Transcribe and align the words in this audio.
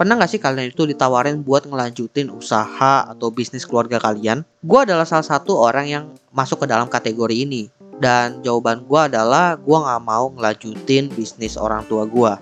Pernah 0.00 0.16
gak 0.16 0.32
sih 0.32 0.40
kalian 0.40 0.72
itu 0.72 0.88
ditawarin 0.88 1.44
buat 1.44 1.68
ngelanjutin 1.68 2.32
usaha 2.32 3.04
atau 3.04 3.28
bisnis 3.28 3.68
keluarga 3.68 4.00
kalian? 4.00 4.48
Gue 4.64 4.88
adalah 4.88 5.04
salah 5.04 5.28
satu 5.28 5.60
orang 5.60 5.92
yang 5.92 6.04
masuk 6.32 6.64
ke 6.64 6.72
dalam 6.72 6.88
kategori 6.88 7.36
ini. 7.36 7.68
Dan 8.00 8.40
jawaban 8.40 8.88
gue 8.88 8.96
adalah 8.96 9.60
gue 9.60 9.76
gak 9.76 10.00
mau 10.00 10.32
ngelanjutin 10.32 11.12
bisnis 11.12 11.60
orang 11.60 11.84
tua 11.84 12.08
gue. 12.08 12.32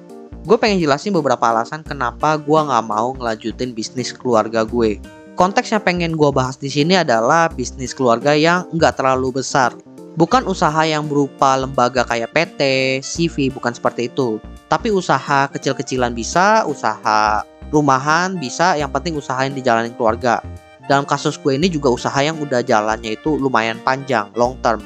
Gue 0.47 0.55
pengen 0.55 0.79
jelasin 0.79 1.11
beberapa 1.11 1.51
alasan 1.51 1.83
kenapa 1.83 2.39
gue 2.39 2.61
gak 2.63 2.85
mau 2.87 3.19
ngelanjutin 3.19 3.75
bisnis 3.75 4.15
keluarga 4.15 4.63
gue. 4.63 5.03
Konteks 5.35 5.75
yang 5.75 5.83
pengen 5.83 6.15
gue 6.15 6.31
bahas 6.31 6.63
di 6.63 6.71
sini 6.71 6.95
adalah 6.95 7.51
bisnis 7.51 7.91
keluarga 7.91 8.39
yang 8.39 8.71
nggak 8.71 9.03
terlalu 9.03 9.43
besar. 9.43 9.75
Bukan 10.19 10.51
usaha 10.51 10.83
yang 10.83 11.07
berupa 11.07 11.55
lembaga 11.55 12.03
kayak 12.03 12.35
PT, 12.35 12.61
CV, 13.07 13.55
bukan 13.55 13.71
seperti 13.71 14.11
itu. 14.11 14.43
Tapi 14.67 14.91
usaha 14.91 15.47
kecil-kecilan 15.47 16.11
bisa, 16.11 16.67
usaha 16.67 17.47
rumahan 17.71 18.35
bisa, 18.35 18.75
yang 18.75 18.91
penting 18.91 19.15
usaha 19.15 19.39
yang 19.47 19.55
dijalanin 19.55 19.95
keluarga. 19.95 20.43
Dalam 20.91 21.07
kasus 21.07 21.39
gue 21.39 21.55
ini 21.55 21.71
juga 21.71 21.95
usaha 21.95 22.19
yang 22.19 22.35
udah 22.43 22.67
jalannya 22.67 23.15
itu 23.15 23.39
lumayan 23.39 23.79
panjang, 23.87 24.27
long 24.35 24.59
term. 24.59 24.83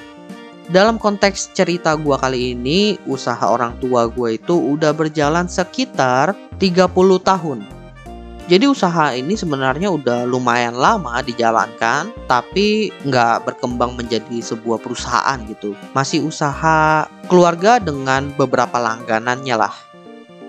Dalam 0.68 1.00
konteks 1.00 1.56
cerita 1.56 1.96
gue 1.96 2.12
kali 2.12 2.52
ini, 2.52 3.00
usaha 3.08 3.48
orang 3.48 3.80
tua 3.80 4.12
gue 4.12 4.36
itu 4.36 4.52
udah 4.52 4.92
berjalan 4.92 5.48
sekitar 5.48 6.36
30 6.60 6.92
tahun. 7.24 7.64
Jadi 8.52 8.68
usaha 8.68 9.16
ini 9.16 9.32
sebenarnya 9.32 9.88
udah 9.88 10.28
lumayan 10.28 10.76
lama 10.76 11.24
dijalankan, 11.24 12.12
tapi 12.28 12.92
nggak 13.08 13.48
berkembang 13.48 13.96
menjadi 13.96 14.44
sebuah 14.44 14.76
perusahaan 14.76 15.40
gitu. 15.48 15.72
Masih 15.96 16.20
usaha 16.20 17.08
keluarga 17.32 17.80
dengan 17.80 18.28
beberapa 18.36 18.76
langganannya 18.76 19.56
lah. 19.56 19.72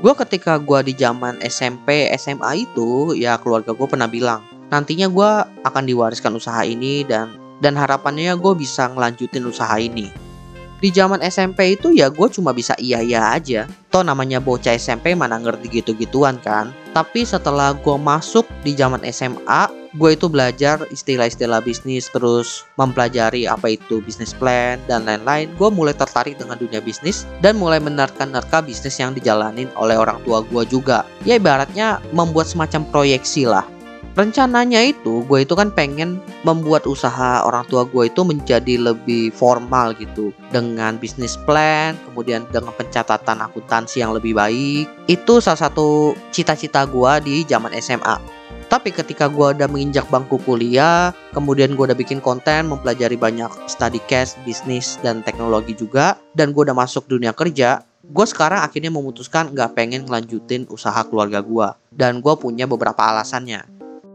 Gue 0.03 0.11
ketika 0.20 0.59
gue 0.59 0.91
di 0.91 0.99
zaman 0.99 1.39
SMP, 1.47 2.11
SMA 2.20 2.67
itu, 2.67 3.16
ya 3.16 3.39
keluarga 3.39 3.71
gue 3.71 3.88
pernah 3.88 4.11
bilang, 4.11 4.44
nantinya 4.67 5.08
gue 5.08 5.31
akan 5.63 5.83
diwariskan 5.88 6.35
usaha 6.35 6.59
ini 6.67 7.08
dan 7.08 7.39
dan 7.63 7.80
harapannya 7.80 8.35
gue 8.35 8.53
bisa 8.59 8.91
ngelanjutin 8.91 9.47
usaha 9.47 9.80
ini 9.80 10.11
di 10.83 10.91
zaman 10.91 11.23
SMP 11.23 11.80
itu 11.80 11.95
ya 11.95 12.11
gue 12.11 12.28
cuma 12.28 12.52
bisa 12.52 12.75
iya-iya 12.75 13.31
aja. 13.31 13.63
Toh 13.88 14.03
namanya 14.03 14.44
bocah 14.44 14.75
SMP 14.75 15.16
mana 15.16 15.39
ngerti 15.39 15.80
gitu-gituan 15.80 16.44
kan. 16.44 16.75
Tapi 16.94 17.25
setelah 17.25 17.73
gue 17.73 17.97
masuk 17.97 18.45
di 18.61 18.77
zaman 18.77 19.02
SMA, 19.09 19.66
gue 19.97 20.13
itu 20.13 20.30
belajar 20.30 20.86
istilah-istilah 20.94 21.61
bisnis 21.66 22.05
terus 22.13 22.69
mempelajari 22.77 23.50
apa 23.50 23.73
itu 23.73 23.97
bisnis 24.05 24.30
plan 24.38 24.77
dan 24.85 25.09
lain-lain. 25.09 25.50
Gue 25.58 25.73
mulai 25.73 25.97
tertarik 25.97 26.38
dengan 26.38 26.61
dunia 26.61 26.85
bisnis 26.85 27.25
dan 27.41 27.58
mulai 27.58 27.81
menerka-nerka 27.81 28.61
bisnis 28.61 29.02
yang 29.02 29.17
dijalanin 29.17 29.73
oleh 29.73 29.97
orang 29.97 30.22
tua 30.22 30.45
gue 30.45 30.63
juga. 30.69 31.02
Ya 31.25 31.41
ibaratnya 31.41 31.97
membuat 32.13 32.45
semacam 32.45 32.85
proyeksi 32.94 33.50
lah 33.50 33.66
rencananya 34.14 34.81
itu 34.86 35.25
gue 35.25 35.42
itu 35.42 35.53
kan 35.58 35.73
pengen 35.73 36.22
membuat 36.45 36.86
usaha 36.86 37.42
orang 37.42 37.66
tua 37.66 37.86
gue 37.89 38.09
itu 38.09 38.22
menjadi 38.22 38.78
lebih 38.78 39.33
formal 39.33 39.97
gitu 39.97 40.30
dengan 40.53 41.02
bisnis 41.02 41.33
plan 41.33 41.97
kemudian 42.09 42.45
dengan 42.53 42.73
pencatatan 42.78 43.41
akuntansi 43.41 44.06
yang 44.06 44.14
lebih 44.14 44.38
baik 44.38 44.86
itu 45.09 45.34
salah 45.41 45.69
satu 45.69 46.14
cita-cita 46.30 46.86
gue 46.86 47.11
di 47.25 47.36
zaman 47.50 47.73
SMA 47.81 48.44
tapi 48.73 48.89
ketika 48.89 49.30
gue 49.30 49.53
udah 49.53 49.69
menginjak 49.69 50.09
bangku 50.09 50.41
kuliah, 50.41 51.14
kemudian 51.30 51.78
gue 51.78 51.94
udah 51.94 51.94
bikin 51.94 52.17
konten, 52.17 52.66
mempelajari 52.66 53.14
banyak 53.14 53.69
study 53.69 54.02
case, 54.09 54.34
bisnis, 54.50 54.97
dan 55.06 55.22
teknologi 55.22 55.78
juga, 55.78 56.17
dan 56.34 56.58
gue 56.58 56.66
udah 56.66 56.73
masuk 56.73 57.06
dunia 57.06 57.38
kerja, 57.38 57.86
gue 58.03 58.25
sekarang 58.28 58.66
akhirnya 58.66 58.91
memutuskan 58.91 59.56
nggak 59.56 59.80
pengen 59.80 60.03
ngelanjutin 60.03 60.67
usaha 60.67 61.06
keluarga 61.08 61.39
gue. 61.39 61.67
Dan 61.94 62.19
gue 62.19 62.34
punya 62.36 62.66
beberapa 62.66 63.00
alasannya. 63.00 63.72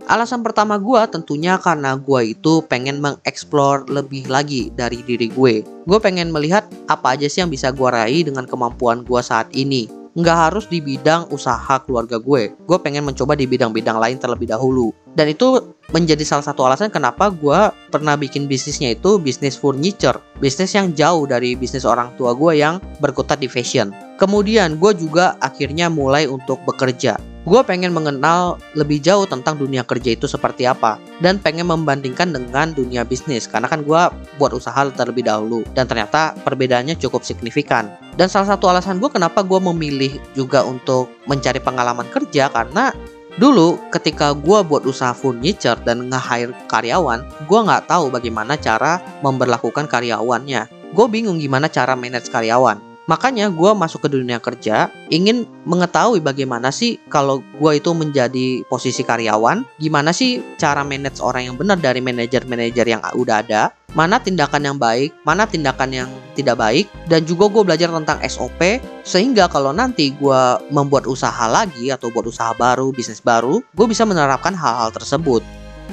Alasan 0.08 0.40
pertama 0.40 0.80
gue 0.80 0.96
tentunya 1.12 1.60
karena 1.60 1.92
gue 2.00 2.32
itu 2.32 2.64
pengen 2.64 3.04
mengeksplor 3.04 3.92
lebih 3.92 4.24
lagi 4.32 4.72
dari 4.72 5.04
diri 5.04 5.28
gue. 5.28 5.60
Gue 5.84 5.98
pengen 6.00 6.32
melihat 6.32 6.64
apa 6.88 7.12
aja 7.12 7.28
sih 7.28 7.44
yang 7.44 7.52
bisa 7.52 7.68
gue 7.76 7.84
raih 7.84 8.24
dengan 8.24 8.48
kemampuan 8.48 9.04
gue 9.04 9.20
saat 9.20 9.52
ini. 9.52 9.84
Nggak 10.16 10.38
harus 10.48 10.64
di 10.64 10.80
bidang 10.80 11.28
usaha 11.28 11.76
keluarga 11.84 12.16
gue. 12.16 12.56
Gue 12.56 12.78
pengen 12.80 13.04
mencoba 13.04 13.36
di 13.36 13.44
bidang-bidang 13.44 14.00
lain 14.00 14.16
terlebih 14.16 14.48
dahulu. 14.48 14.96
Dan 15.12 15.28
itu 15.28 15.76
menjadi 15.92 16.24
salah 16.24 16.48
satu 16.48 16.64
alasan 16.64 16.88
kenapa 16.88 17.28
gue 17.28 17.68
pernah 17.92 18.16
bikin 18.16 18.48
bisnisnya 18.48 18.96
itu 18.96 19.20
bisnis 19.20 19.60
furniture. 19.60 20.16
Bisnis 20.40 20.72
yang 20.72 20.96
jauh 20.96 21.28
dari 21.28 21.52
bisnis 21.52 21.84
orang 21.84 22.16
tua 22.16 22.32
gue 22.32 22.56
yang 22.56 22.80
berkutat 23.04 23.44
di 23.44 23.46
fashion. 23.52 23.92
Kemudian 24.16 24.80
gue 24.80 24.96
juga 24.96 25.36
akhirnya 25.44 25.92
mulai 25.92 26.24
untuk 26.24 26.64
bekerja 26.64 27.27
gue 27.48 27.60
pengen 27.64 27.96
mengenal 27.96 28.60
lebih 28.76 29.00
jauh 29.00 29.24
tentang 29.24 29.56
dunia 29.56 29.80
kerja 29.80 30.12
itu 30.12 30.28
seperti 30.28 30.68
apa 30.68 31.00
dan 31.24 31.40
pengen 31.40 31.72
membandingkan 31.72 32.28
dengan 32.28 32.76
dunia 32.76 33.08
bisnis 33.08 33.48
karena 33.48 33.64
kan 33.72 33.80
gue 33.80 34.02
buat 34.36 34.52
usaha 34.52 34.84
terlebih 34.92 35.24
dahulu 35.24 35.64
dan 35.72 35.88
ternyata 35.88 36.36
perbedaannya 36.44 37.00
cukup 37.00 37.24
signifikan 37.24 37.88
dan 38.20 38.28
salah 38.28 38.52
satu 38.52 38.68
alasan 38.68 39.00
gue 39.00 39.08
kenapa 39.08 39.40
gue 39.40 39.56
memilih 39.72 40.20
juga 40.36 40.60
untuk 40.60 41.08
mencari 41.24 41.58
pengalaman 41.58 42.06
kerja 42.12 42.52
karena 42.52 42.92
Dulu 43.38 43.78
ketika 43.94 44.34
gue 44.34 44.66
buat 44.66 44.82
usaha 44.82 45.14
furniture 45.14 45.78
dan 45.86 46.10
nge-hire 46.10 46.50
karyawan, 46.66 47.22
gue 47.46 47.60
nggak 47.70 47.86
tahu 47.86 48.10
bagaimana 48.10 48.58
cara 48.58 48.98
memperlakukan 49.22 49.86
karyawannya. 49.86 50.66
Gue 50.90 51.06
bingung 51.06 51.38
gimana 51.38 51.70
cara 51.70 51.94
manage 51.94 52.34
karyawan. 52.34 52.87
Makanya 53.08 53.48
gue 53.48 53.72
masuk 53.72 54.04
ke 54.04 54.08
dunia 54.12 54.36
kerja 54.36 54.92
ingin 55.08 55.48
mengetahui 55.64 56.20
bagaimana 56.20 56.68
sih 56.68 57.00
kalau 57.08 57.40
gue 57.56 57.72
itu 57.80 57.90
menjadi 57.96 58.60
posisi 58.68 59.00
karyawan, 59.00 59.64
gimana 59.80 60.12
sih 60.12 60.44
cara 60.60 60.84
manage 60.84 61.24
orang 61.24 61.48
yang 61.48 61.56
benar 61.56 61.80
dari 61.80 62.04
manajer-manajer 62.04 62.84
yang 62.84 63.00
udah 63.16 63.40
ada, 63.40 63.72
mana 63.96 64.20
tindakan 64.20 64.60
yang 64.68 64.76
baik, 64.76 65.16
mana 65.24 65.48
tindakan 65.48 65.88
yang 65.88 66.10
tidak 66.36 66.60
baik, 66.60 66.84
dan 67.08 67.24
juga 67.24 67.48
gue 67.48 67.62
belajar 67.64 67.88
tentang 67.88 68.20
SOP 68.28 68.60
sehingga 69.08 69.48
kalau 69.48 69.72
nanti 69.72 70.12
gue 70.12 70.42
membuat 70.68 71.08
usaha 71.08 71.48
lagi 71.48 71.88
atau 71.88 72.12
buat 72.12 72.28
usaha 72.28 72.52
baru, 72.52 72.92
bisnis 72.92 73.24
baru, 73.24 73.64
gue 73.72 73.86
bisa 73.88 74.04
menerapkan 74.04 74.52
hal-hal 74.52 74.92
tersebut. 74.92 75.40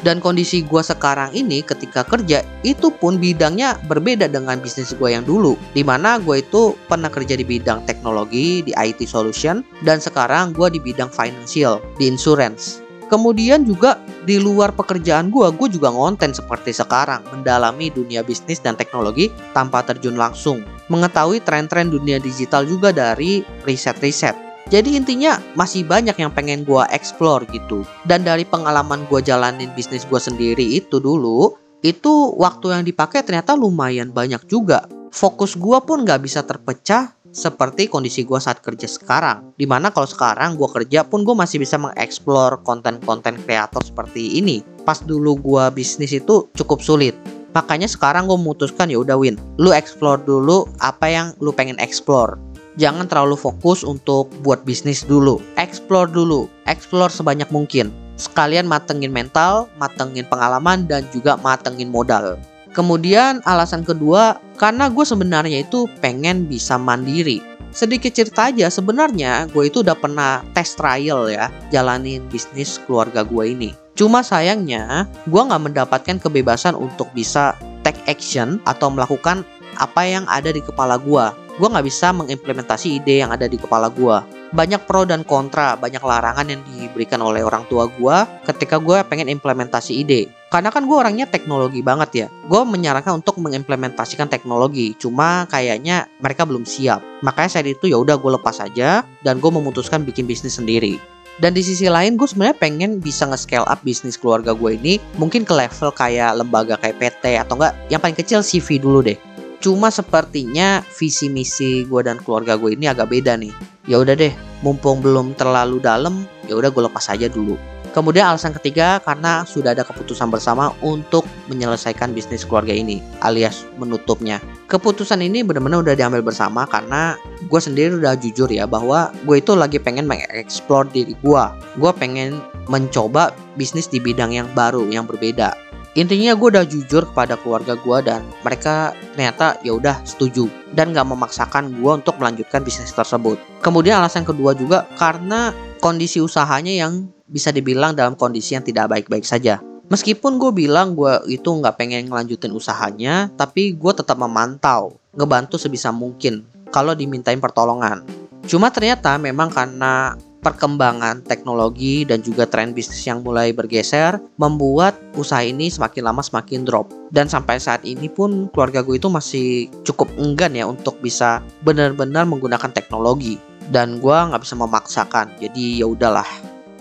Dan 0.04 0.20
kondisi 0.20 0.66
gue 0.66 0.84
sekarang 0.84 1.32
ini 1.32 1.64
ketika 1.64 2.04
kerja 2.04 2.44
itu 2.68 2.92
pun 2.92 3.22
bidangnya 3.22 3.80
berbeda 3.88 4.28
dengan 4.28 4.60
bisnis 4.60 4.92
gue 4.92 5.10
yang 5.14 5.24
dulu. 5.24 5.56
Di 5.72 5.86
mana 5.86 6.20
gue 6.20 6.44
itu 6.44 6.76
pernah 6.92 7.08
kerja 7.08 7.40
di 7.40 7.48
bidang 7.48 7.88
teknologi, 7.88 8.66
di 8.66 8.76
IT 8.76 9.08
solution, 9.08 9.64
dan 9.88 10.04
sekarang 10.04 10.52
gue 10.52 10.68
di 10.74 10.80
bidang 10.84 11.08
financial, 11.08 11.80
di 11.96 12.12
insurance. 12.12 12.84
Kemudian 13.06 13.70
juga 13.70 14.02
di 14.26 14.42
luar 14.42 14.74
pekerjaan 14.74 15.30
gue, 15.30 15.46
gue 15.54 15.70
juga 15.70 15.94
ngonten 15.94 16.34
seperti 16.34 16.74
sekarang, 16.74 17.22
mendalami 17.30 17.94
dunia 17.94 18.26
bisnis 18.26 18.58
dan 18.58 18.74
teknologi 18.74 19.30
tanpa 19.54 19.86
terjun 19.86 20.18
langsung. 20.18 20.66
Mengetahui 20.90 21.42
tren-tren 21.46 21.94
dunia 21.94 22.18
digital 22.18 22.66
juga 22.66 22.90
dari 22.90 23.46
riset-riset 23.62 24.46
jadi 24.66 24.98
intinya 24.98 25.38
masih 25.54 25.86
banyak 25.86 26.18
yang 26.18 26.34
pengen 26.34 26.66
gue 26.66 26.82
explore 26.90 27.46
gitu. 27.54 27.86
Dan 28.02 28.26
dari 28.26 28.42
pengalaman 28.50 29.06
gue 29.06 29.22
jalanin 29.22 29.70
bisnis 29.78 30.10
gue 30.10 30.18
sendiri 30.18 30.82
itu 30.82 30.98
dulu, 30.98 31.54
itu 31.86 32.34
waktu 32.34 32.74
yang 32.74 32.82
dipakai 32.82 33.22
ternyata 33.22 33.54
lumayan 33.54 34.10
banyak 34.10 34.42
juga. 34.50 34.90
Fokus 35.14 35.54
gue 35.54 35.78
pun 35.86 36.02
gak 36.02 36.26
bisa 36.26 36.42
terpecah 36.42 37.14
seperti 37.30 37.86
kondisi 37.86 38.26
gue 38.26 38.42
saat 38.42 38.66
kerja 38.66 38.90
sekarang. 38.90 39.54
Di 39.54 39.70
mana 39.70 39.94
kalau 39.94 40.10
sekarang 40.10 40.58
gue 40.58 40.66
kerja 40.82 41.06
pun 41.06 41.22
gue 41.22 41.38
masih 41.38 41.62
bisa 41.62 41.78
mengeksplor 41.78 42.66
konten-konten 42.66 43.38
kreator 43.46 43.86
seperti 43.86 44.42
ini. 44.42 44.66
Pas 44.82 44.98
dulu 44.98 45.38
gue 45.38 45.64
bisnis 45.78 46.10
itu 46.10 46.50
cukup 46.58 46.82
sulit. 46.82 47.14
Makanya 47.54 47.86
sekarang 47.86 48.26
gue 48.26 48.36
memutuskan 48.36 48.90
ya 48.90 49.00
udah 49.00 49.16
Win, 49.16 49.38
lu 49.62 49.72
explore 49.72 50.20
dulu 50.26 50.68
apa 50.82 51.08
yang 51.08 51.32
lu 51.40 51.56
pengen 51.56 51.80
explore 51.80 52.36
jangan 52.76 53.08
terlalu 53.08 53.36
fokus 53.36 53.84
untuk 53.84 54.32
buat 54.44 54.64
bisnis 54.64 55.04
dulu. 55.04 55.40
Explore 55.60 56.12
dulu, 56.12 56.48
explore 56.68 57.12
sebanyak 57.12 57.48
mungkin. 57.52 57.92
Sekalian 58.16 58.68
matengin 58.68 59.12
mental, 59.12 59.68
matengin 59.76 60.24
pengalaman, 60.28 60.88
dan 60.88 61.04
juga 61.12 61.36
matengin 61.40 61.92
modal. 61.92 62.40
Kemudian 62.72 63.40
alasan 63.48 63.88
kedua, 63.88 64.40
karena 64.60 64.92
gue 64.92 65.04
sebenarnya 65.04 65.64
itu 65.64 65.88
pengen 66.04 66.48
bisa 66.48 66.76
mandiri. 66.76 67.40
Sedikit 67.76 68.16
cerita 68.16 68.52
aja, 68.52 68.72
sebenarnya 68.72 69.52
gue 69.52 69.68
itu 69.68 69.84
udah 69.84 70.00
pernah 70.00 70.44
test 70.56 70.80
trial 70.80 71.28
ya, 71.28 71.52
jalanin 71.76 72.24
bisnis 72.32 72.80
keluarga 72.88 73.24
gue 73.24 73.52
ini. 73.52 73.72
Cuma 73.96 74.24
sayangnya, 74.24 75.08
gue 75.28 75.40
nggak 75.40 75.72
mendapatkan 75.72 76.20
kebebasan 76.20 76.76
untuk 76.76 77.08
bisa 77.16 77.56
take 77.84 78.00
action 78.08 78.60
atau 78.68 78.92
melakukan 78.92 79.44
apa 79.76 80.08
yang 80.08 80.24
ada 80.32 80.56
di 80.56 80.64
kepala 80.64 80.96
gue 81.00 81.45
gue 81.56 81.68
nggak 81.72 81.88
bisa 81.88 82.12
mengimplementasi 82.12 83.00
ide 83.00 83.24
yang 83.24 83.32
ada 83.32 83.48
di 83.48 83.56
kepala 83.56 83.88
gue. 83.88 84.18
Banyak 84.56 84.88
pro 84.88 85.04
dan 85.04 85.24
kontra, 85.24 85.76
banyak 85.76 86.00
larangan 86.00 86.48
yang 86.48 86.62
diberikan 86.68 87.20
oleh 87.24 87.44
orang 87.44 87.64
tua 87.68 87.88
gue 87.88 88.18
ketika 88.48 88.80
gue 88.80 89.04
pengen 89.08 89.32
implementasi 89.32 90.04
ide. 90.04 90.28
Karena 90.52 90.72
kan 90.72 90.88
gue 90.88 90.96
orangnya 90.96 91.28
teknologi 91.28 91.84
banget 91.84 92.10
ya. 92.16 92.28
Gue 92.48 92.64
menyarankan 92.64 93.20
untuk 93.20 93.40
mengimplementasikan 93.44 94.32
teknologi, 94.32 94.96
cuma 94.96 95.44
kayaknya 95.52 96.08
mereka 96.24 96.48
belum 96.48 96.64
siap. 96.64 97.04
Makanya 97.24 97.60
saat 97.60 97.68
itu 97.68 97.92
ya 97.92 98.00
udah 98.00 98.16
gue 98.16 98.32
lepas 98.40 98.64
aja 98.64 99.04
dan 99.24 99.44
gue 99.44 99.52
memutuskan 99.52 100.08
bikin 100.08 100.24
bisnis 100.28 100.56
sendiri. 100.56 101.00
Dan 101.36 101.52
di 101.52 101.60
sisi 101.60 101.92
lain 101.92 102.16
gue 102.16 102.24
sebenarnya 102.24 102.56
pengen 102.56 103.04
bisa 103.04 103.28
nge-scale 103.28 103.68
up 103.68 103.84
bisnis 103.84 104.16
keluarga 104.16 104.56
gue 104.56 104.80
ini 104.80 105.04
mungkin 105.20 105.44
ke 105.44 105.52
level 105.52 105.92
kayak 105.92 106.40
lembaga 106.40 106.80
kayak 106.80 106.96
PT 106.96 107.36
atau 107.36 107.60
enggak 107.60 107.76
yang 107.92 108.00
paling 108.00 108.16
kecil 108.16 108.40
CV 108.40 108.80
dulu 108.80 109.04
deh. 109.04 109.20
Cuma 109.66 109.90
sepertinya 109.90 110.86
visi 110.94 111.26
misi 111.26 111.90
gue 111.90 112.06
dan 112.06 112.22
keluarga 112.22 112.54
gue 112.54 112.78
ini 112.78 112.86
agak 112.86 113.10
beda 113.10 113.34
nih. 113.34 113.50
Ya 113.90 113.98
udah 113.98 114.14
deh, 114.14 114.30
mumpung 114.62 115.02
belum 115.02 115.34
terlalu 115.34 115.82
dalam, 115.82 116.30
ya 116.46 116.54
udah 116.54 116.70
gue 116.70 116.86
lepas 116.86 117.10
aja 117.10 117.26
dulu. 117.26 117.58
Kemudian 117.90 118.30
alasan 118.30 118.54
ketiga 118.54 119.02
karena 119.02 119.42
sudah 119.42 119.74
ada 119.74 119.82
keputusan 119.82 120.30
bersama 120.30 120.70
untuk 120.86 121.26
menyelesaikan 121.50 122.14
bisnis 122.14 122.46
keluarga 122.46 122.78
ini 122.78 123.02
alias 123.26 123.66
menutupnya. 123.82 124.38
Keputusan 124.70 125.26
ini 125.26 125.42
benar-benar 125.42 125.82
udah 125.82 125.98
diambil 125.98 126.22
bersama 126.22 126.70
karena 126.70 127.18
gue 127.50 127.58
sendiri 127.58 127.98
udah 127.98 128.14
jujur 128.22 128.54
ya 128.54 128.70
bahwa 128.70 129.10
gue 129.26 129.42
itu 129.42 129.58
lagi 129.58 129.82
pengen 129.82 130.06
mengeksplor 130.06 130.94
diri 130.94 131.18
gue. 131.26 131.44
Gue 131.82 131.92
pengen 131.98 132.38
mencoba 132.70 133.34
bisnis 133.58 133.90
di 133.90 133.98
bidang 133.98 134.30
yang 134.30 134.46
baru, 134.54 134.86
yang 134.94 135.10
berbeda. 135.10 135.65
Intinya 135.96 136.36
gue 136.36 136.48
udah 136.52 136.68
jujur 136.68 137.08
kepada 137.08 137.40
keluarga 137.40 137.80
gue 137.80 137.98
dan 138.04 138.20
mereka 138.44 138.92
ternyata 139.16 139.56
ya 139.64 139.80
udah 139.80 140.04
setuju 140.04 140.52
dan 140.76 140.92
gak 140.92 141.08
memaksakan 141.08 141.72
gue 141.72 141.92
untuk 142.04 142.20
melanjutkan 142.20 142.68
bisnis 142.68 142.92
tersebut. 142.92 143.40
Kemudian 143.64 144.04
alasan 144.04 144.28
kedua 144.28 144.52
juga 144.52 144.84
karena 145.00 145.56
kondisi 145.80 146.20
usahanya 146.20 146.76
yang 146.76 147.08
bisa 147.32 147.56
dibilang 147.56 147.96
dalam 147.96 148.20
kondisi 148.20 148.60
yang 148.60 148.68
tidak 148.68 148.92
baik-baik 148.92 149.24
saja. 149.24 149.64
Meskipun 149.88 150.36
gue 150.36 150.52
bilang 150.52 151.00
gue 151.00 151.32
itu 151.32 151.48
nggak 151.48 151.80
pengen 151.80 152.12
ngelanjutin 152.12 152.52
usahanya, 152.52 153.32
tapi 153.40 153.72
gue 153.72 153.94
tetap 153.96 154.20
memantau, 154.20 155.00
ngebantu 155.16 155.56
sebisa 155.56 155.96
mungkin 155.96 156.44
kalau 156.76 156.92
dimintain 156.92 157.40
pertolongan. 157.40 158.04
Cuma 158.44 158.68
ternyata 158.68 159.16
memang 159.16 159.48
karena 159.48 160.20
perkembangan 160.46 161.26
teknologi 161.26 162.06
dan 162.06 162.22
juga 162.22 162.46
tren 162.46 162.70
bisnis 162.70 163.02
yang 163.02 163.26
mulai 163.26 163.50
bergeser 163.50 164.22
membuat 164.38 164.94
usaha 165.18 165.42
ini 165.42 165.74
semakin 165.74 166.06
lama 166.06 166.22
semakin 166.22 166.62
drop 166.62 166.94
dan 167.10 167.26
sampai 167.26 167.58
saat 167.58 167.82
ini 167.82 168.06
pun 168.06 168.46
keluarga 168.54 168.86
gue 168.86 169.02
itu 169.02 169.10
masih 169.10 169.74
cukup 169.82 170.06
enggan 170.22 170.54
ya 170.54 170.70
untuk 170.70 171.02
bisa 171.02 171.42
benar-benar 171.66 172.30
menggunakan 172.30 172.70
teknologi 172.70 173.42
dan 173.74 173.98
gue 173.98 174.14
nggak 174.14 174.46
bisa 174.46 174.54
memaksakan 174.54 175.34
jadi 175.42 175.82
ya 175.82 175.90
udahlah 175.90 176.30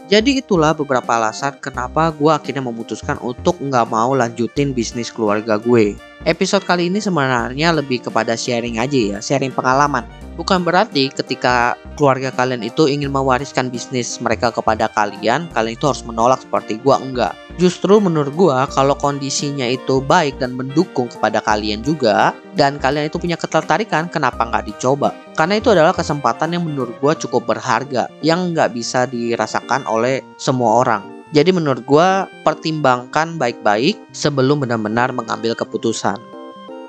jadi 0.05 0.45
itulah 0.45 0.77
beberapa 0.77 1.17
alasan 1.17 1.57
kenapa 1.65 2.13
gue 2.13 2.29
akhirnya 2.29 2.61
memutuskan 2.61 3.17
untuk 3.25 3.57
nggak 3.57 3.89
mau 3.89 4.13
lanjutin 4.13 4.77
bisnis 4.77 5.09
keluarga 5.09 5.57
gue. 5.57 5.97
Episode 6.29 6.69
kali 6.69 6.93
ini 6.93 7.01
sebenarnya 7.01 7.73
lebih 7.73 8.05
kepada 8.05 8.37
sharing 8.37 8.77
aja 8.77 9.17
ya, 9.17 9.19
sharing 9.25 9.49
pengalaman. 9.49 10.05
Bukan 10.35 10.67
berarti 10.67 11.15
ketika 11.15 11.79
keluarga 11.95 12.35
kalian 12.35 12.67
itu 12.67 12.91
ingin 12.91 13.15
mewariskan 13.15 13.71
bisnis 13.71 14.19
mereka 14.19 14.51
kepada 14.51 14.91
kalian, 14.91 15.47
kalian 15.55 15.79
itu 15.79 15.87
harus 15.87 16.03
menolak 16.03 16.43
seperti 16.43 16.83
gue 16.83 16.97
enggak. 16.99 17.39
Justru 17.55 18.03
menurut 18.03 18.35
gue 18.35 18.59
kalau 18.75 18.99
kondisinya 18.99 19.63
itu 19.63 20.03
baik 20.03 20.43
dan 20.43 20.59
mendukung 20.59 21.07
kepada 21.07 21.39
kalian 21.39 21.87
juga, 21.87 22.35
dan 22.59 22.83
kalian 22.83 23.07
itu 23.07 23.23
punya 23.23 23.39
ketertarikan, 23.39 24.11
kenapa 24.11 24.43
nggak 24.43 24.75
dicoba? 24.75 25.15
Karena 25.39 25.63
itu 25.63 25.71
adalah 25.71 25.95
kesempatan 25.95 26.51
yang 26.51 26.67
menurut 26.67 26.99
gue 26.99 27.13
cukup 27.27 27.55
berharga, 27.55 28.11
yang 28.19 28.51
nggak 28.51 28.75
bisa 28.75 29.07
dirasakan 29.07 29.87
oleh 29.87 30.19
semua 30.35 30.83
orang. 30.83 31.03
Jadi 31.31 31.55
menurut 31.55 31.87
gue 31.87 32.09
pertimbangkan 32.43 33.39
baik-baik 33.39 33.99
sebelum 34.11 34.67
benar-benar 34.67 35.15
mengambil 35.15 35.55
keputusan. 35.55 36.34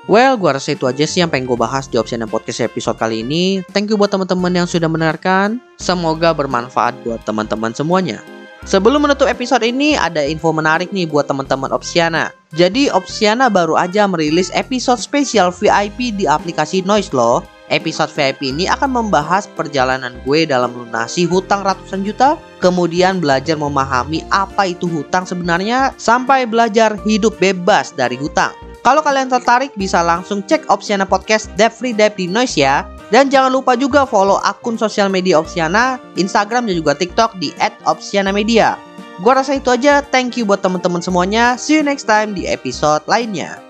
Well, 0.06 0.38
gue 0.38 0.54
rasa 0.54 0.78
itu 0.78 0.86
aja 0.86 1.02
sih 1.02 1.18
yang 1.18 1.34
pengen 1.34 1.50
gue 1.50 1.58
bahas 1.58 1.90
di 1.90 1.98
opsi 1.98 2.14
dan 2.14 2.30
podcast 2.30 2.62
episode 2.62 2.94
kali 2.94 3.26
ini. 3.26 3.66
Thank 3.74 3.90
you 3.90 3.98
buat 3.98 4.14
teman-teman 4.14 4.54
yang 4.54 4.66
sudah 4.70 4.86
mendengarkan. 4.86 5.58
Semoga 5.82 6.30
bermanfaat 6.30 6.94
buat 7.02 7.26
teman-teman 7.26 7.74
semuanya. 7.74 8.22
Sebelum 8.62 9.02
menutup 9.02 9.26
episode 9.26 9.66
ini, 9.66 9.98
ada 9.98 10.22
info 10.22 10.54
menarik 10.54 10.94
nih 10.94 11.10
buat 11.10 11.26
teman-teman 11.26 11.74
Opsiana. 11.74 12.30
Jadi 12.54 12.86
Opsiana 12.90 13.50
baru 13.50 13.74
aja 13.74 14.06
merilis 14.06 14.50
episode 14.54 15.02
spesial 15.02 15.50
VIP 15.50 16.14
di 16.14 16.30
aplikasi 16.30 16.86
Noise 16.86 17.10
loh. 17.10 17.42
Episode 17.66 18.10
VIP 18.14 18.54
ini 18.54 18.70
akan 18.70 18.90
membahas 18.94 19.50
perjalanan 19.58 20.14
gue 20.22 20.46
dalam 20.46 20.70
lunasi 20.70 21.26
hutang 21.26 21.66
ratusan 21.66 22.06
juta, 22.06 22.38
kemudian 22.62 23.18
belajar 23.18 23.58
memahami 23.58 24.22
apa 24.30 24.70
itu 24.70 24.86
hutang 24.86 25.26
sebenarnya, 25.26 25.90
sampai 25.98 26.46
belajar 26.46 26.94
hidup 27.02 27.34
bebas 27.42 27.90
dari 27.90 28.14
hutang. 28.14 28.65
Kalau 28.86 29.02
kalian 29.02 29.26
tertarik 29.26 29.74
bisa 29.74 29.98
langsung 29.98 30.46
cek 30.46 30.70
Opsiana 30.70 31.02
Podcast 31.02 31.50
Debt 31.58 31.74
Free 31.74 31.90
Debt 31.90 32.14
di 32.14 32.30
Noise 32.30 32.54
ya. 32.54 32.86
Dan 33.10 33.26
jangan 33.26 33.50
lupa 33.50 33.74
juga 33.74 34.06
follow 34.06 34.38
akun 34.46 34.78
sosial 34.78 35.10
media 35.10 35.42
Opsiana, 35.42 35.98
Instagram 36.14 36.70
dan 36.70 36.78
juga 36.78 36.94
TikTok 36.94 37.34
di 37.42 37.50
@opsianamedia. 37.82 38.78
Gua 39.18 39.42
rasa 39.42 39.58
itu 39.58 39.74
aja. 39.74 40.06
Thank 40.06 40.38
you 40.38 40.46
buat 40.46 40.62
teman-teman 40.62 41.02
semuanya. 41.02 41.58
See 41.58 41.74
you 41.74 41.82
next 41.82 42.06
time 42.06 42.30
di 42.30 42.46
episode 42.46 43.02
lainnya. 43.10 43.65